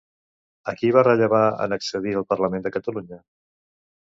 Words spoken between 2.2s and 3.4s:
al Parlament de Catalunya?